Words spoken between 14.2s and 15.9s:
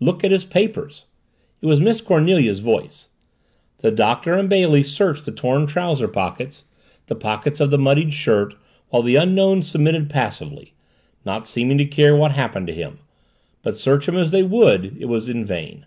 they would it was in vain.